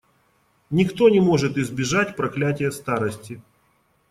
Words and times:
Никто 0.71 1.09
не 1.09 1.19
может 1.21 1.59
избежать 1.59 2.15
проклятия 2.15 2.71
старости. 2.71 3.39